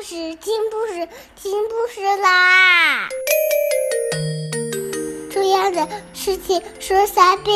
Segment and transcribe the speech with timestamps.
[0.00, 3.06] 故事，听故事，听故事啦！
[5.30, 7.54] 重要的事情说三遍，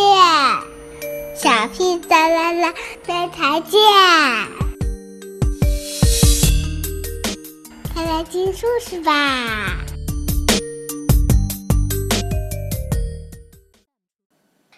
[1.35, 2.75] 小屁哒啦啦，
[3.07, 3.81] 明天见！
[7.95, 9.79] 快来听故事吧！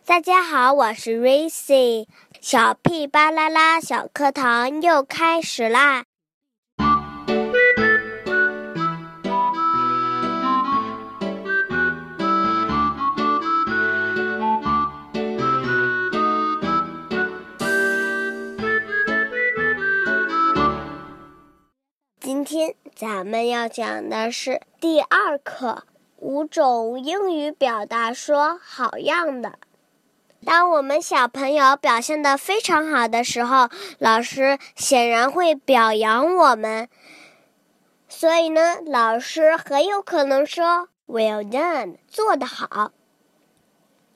[0.05, 2.07] 大家好，我是 Racy，
[2.41, 6.05] 小屁巴啦啦小课堂又开始啦！
[23.09, 25.85] 咱们要讲的是第二课
[26.17, 29.61] 五种英语表达说好样的。
[30.45, 33.69] 当我们小朋友表现的非常好的时候，
[34.01, 36.89] 老师显然会表扬我们。
[38.09, 42.91] 所以呢，老师很有可能说 “Well done”，做得好。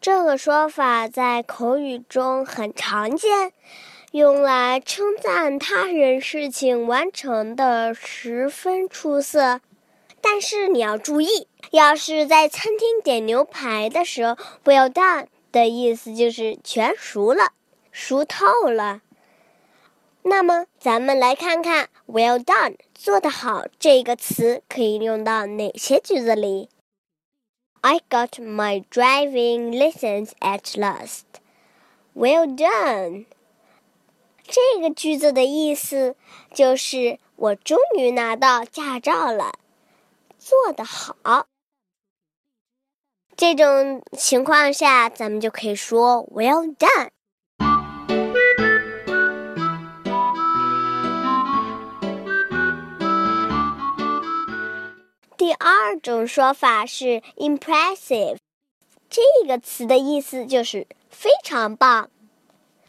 [0.00, 3.52] 这个说法在口语中很常见，
[4.10, 9.60] 用来称赞他人事情完成的十分出色。
[10.20, 15.26] 但是你要注意，要是在餐厅点牛排的时候，“Well done”。
[15.52, 17.52] 的意思就是全熟了，
[17.90, 19.00] 熟透了。
[20.22, 26.68] 那么，咱们来看看 “well done” 做得好这个词可以用到哪些句子里
[27.80, 31.22] ？I got my driving license at last.
[32.14, 33.24] Well done。
[34.52, 36.16] 这个句子的意思
[36.52, 39.52] 就是我终于拿到驾照了，
[40.38, 41.46] 做得好。
[43.36, 47.10] 这种情况下，咱们就可以说 “Well done”。
[55.36, 58.38] 第二种说法是 “impressive”，
[59.08, 62.10] 这个词的意思就是非常棒。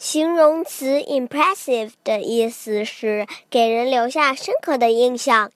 [0.02, 5.52] 形容词 “impressive” 的意思是给人留下深刻的印象。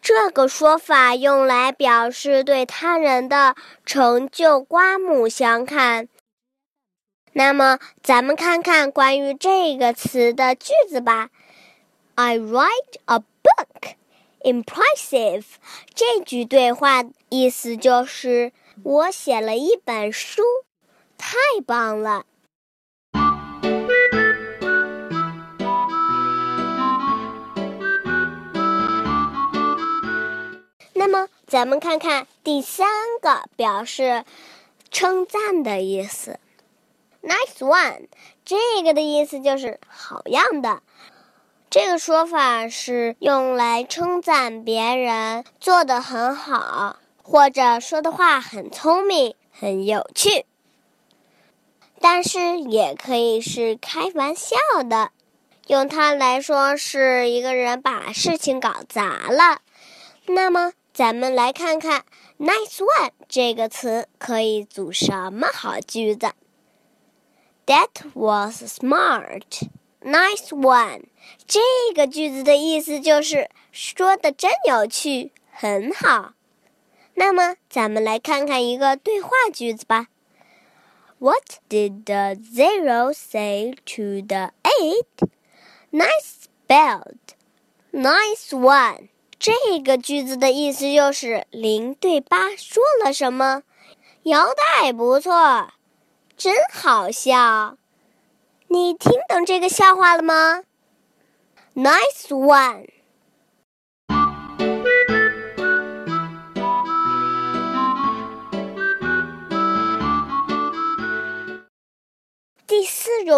[0.00, 6.06] 这个说法用来表示对他人的成就刮目相看。
[7.32, 11.30] 那么，咱们看看关于这个词的句子吧。
[12.14, 13.96] I write a book.
[14.42, 15.44] Impressive.
[15.92, 18.52] 这句对话意思就是
[18.84, 20.44] 我写了一本书，
[21.18, 21.36] 太
[21.66, 22.26] 棒了。
[31.50, 32.86] 咱们看看第三
[33.20, 34.24] 个表示
[34.92, 36.38] 称赞的意思
[37.24, 38.06] ，“nice one”。
[38.44, 40.80] 这个的意思就是好样的。
[41.68, 50.46] 这个说法是用来称赞别人做的很好，或者说的话很聪明、很有趣。
[52.00, 54.56] 但是也可以是开玩笑
[54.88, 55.10] 的，
[55.66, 59.62] 用它来说是一个人把事情搞砸了。
[60.26, 60.74] 那么。
[60.99, 62.05] 咱们来看看
[62.39, 66.31] “nice one” 这个词可以组什么好句子？
[67.65, 69.69] That was smart.
[70.01, 71.05] Nice one.
[71.47, 71.59] 这
[71.95, 76.33] 个句子的意思就是说的真有趣，很好。
[77.15, 80.07] 那么，咱们来看看一个对话句子吧。
[81.17, 85.29] What did the zero say to the eight?
[85.91, 87.33] Nice spelled.
[87.91, 89.07] Nice one.
[89.40, 93.62] 这个句子的意思就是零对八说了什么？
[94.24, 95.70] 腰带不错，
[96.36, 97.78] 真好笑。
[98.68, 100.64] 你听懂这个笑话了吗
[101.74, 102.86] ？Nice one。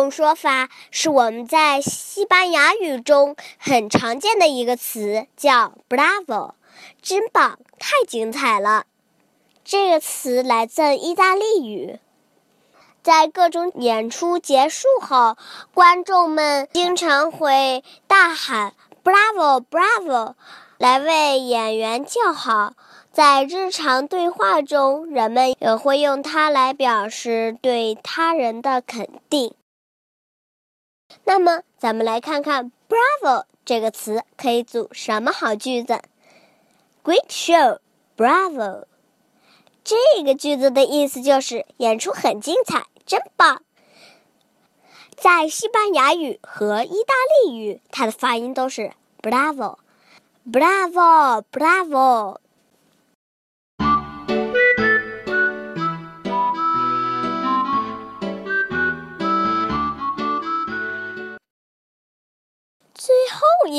[0.02, 6.54] 种说法是我们在西班牙语中很常见的一个词，叫 “bravo”，
[7.00, 8.86] 真棒，太精彩了。
[9.64, 12.00] 这个词来自意大利语，
[13.00, 15.36] 在各种演出结束后，
[15.72, 18.74] 观众们经常会大喊
[19.04, 20.34] “bravo，bravo”，
[20.78, 22.72] 来为演员叫好。
[23.12, 29.54] 在日常对话中，人们也会用它来表示对他人的肯定。
[31.24, 36.00] 那么，咱们来看看 “bravo” 这个词可以组什么好句子
[37.04, 37.78] ？Great show,
[38.16, 38.84] bravo！
[39.84, 43.62] 这个句子的意思就是演出很精彩，真棒。
[45.16, 47.14] 在西班牙语和意大
[47.46, 49.76] 利语，它的发音都是 “bravo”。
[50.44, 52.38] Bravo, bravo！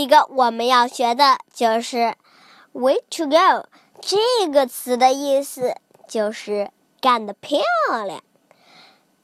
[0.03, 2.15] 一个我们要学的就是
[2.73, 3.69] “way to go”。
[4.01, 5.77] 这个词的意思
[6.09, 7.61] 就是干得漂
[8.05, 8.21] 亮。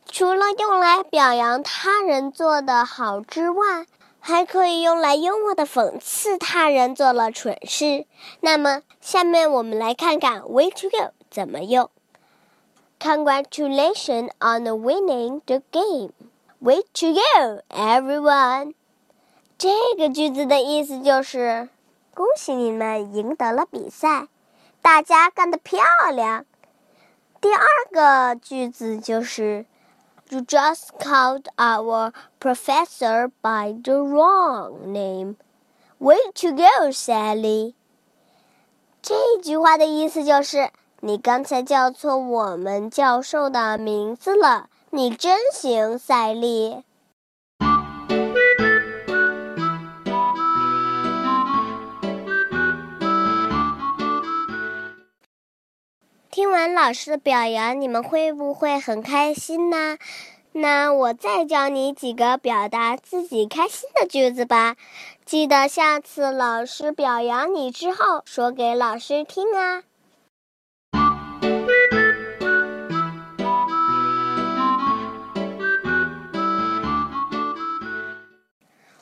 [0.10, 3.88] 除了用来表扬他人做得好之外，
[4.22, 8.06] 还可以用来幽默的讽刺他人做了蠢事。
[8.40, 11.90] 那么，下面我们来看看 “way to go” 怎么用。
[13.02, 16.14] Congratulations on winning the game.
[16.60, 18.76] Way to go, everyone!
[19.60, 21.68] 这个句子的意思就是，
[22.14, 24.30] 恭喜你们赢得了比赛，
[24.82, 25.82] 大家干得漂
[26.14, 26.46] 亮。
[27.42, 29.66] 第二个句子就是
[30.30, 35.36] ，You just called our professor by the wrong name.
[35.98, 37.74] Way to go, Sally.
[39.02, 40.72] 这句话的意思就是，
[41.02, 46.86] 你刚才叫错我们教授的名字了，你真行，赛丽。
[56.74, 59.98] 老师的表扬，你们会不会很开心呢？
[60.52, 64.76] 那我再教你几个表达自己开心的句子吧。
[65.24, 69.84] 记得下次老师表扬你之后，说给老师听啊。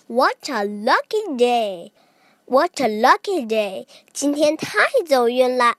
[0.07, 1.91] What a lucky day!
[2.45, 3.87] What a lucky day!
[4.13, 5.75] 今天太走运了。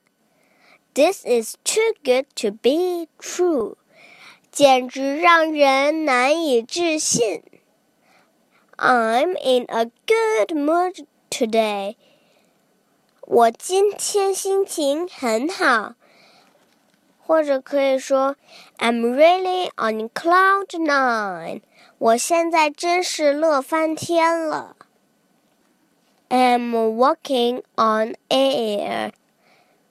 [0.98, 3.78] This is too good to be true，
[4.52, 7.44] 简直让人难以置信。
[8.78, 11.96] I'm in a good mood today，
[13.22, 15.96] 我今天心情很好。
[17.26, 18.36] 或者可以说，
[18.78, 21.62] I'm really on cloud nine，
[21.98, 24.76] 我现在真是乐翻天了。
[26.28, 29.14] I'm walking on air。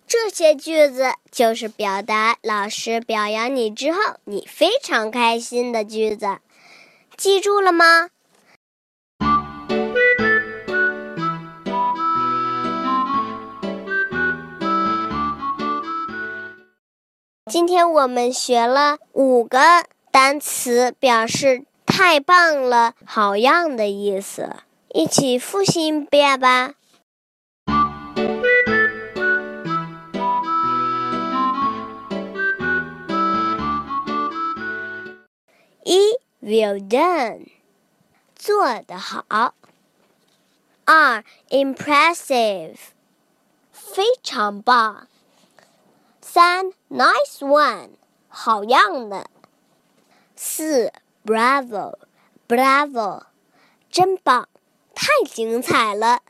[0.10, 6.38] 这些句子就是表达老师表扬你之后你非常开心的句子，
[7.18, 8.08] 记住了吗？
[17.52, 19.60] 今天我们学了五个
[20.10, 24.56] 单词，表示“太棒了”“好样的”意思，
[24.94, 26.76] 一起复习一遍吧。
[36.48, 37.50] ，well done，
[38.34, 39.54] 做得好。
[40.86, 42.78] 二，impressive，
[43.74, 45.10] 非常棒。
[46.22, 47.90] 三，nice one，
[48.30, 49.30] 好样的。
[50.38, 50.94] 四
[51.26, 53.24] ，bravo，bravo，
[53.92, 54.48] 真棒，
[54.96, 56.22] 太精彩了。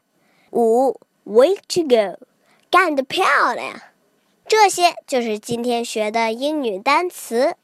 [0.51, 2.25] 五，way to go，
[2.71, 3.79] 干得漂亮。
[4.47, 7.55] 这些就是今天学的英语单词。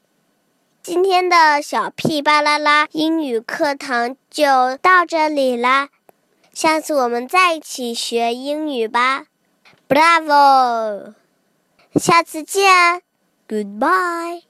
[0.84, 5.88] 今天的小屁巴啦啦英语课堂就到这里啦，
[6.52, 9.24] 下次我们再一起学英语吧
[9.88, 11.14] ，Bravo！
[11.94, 13.00] 下次见
[13.48, 14.42] ，Goodbye。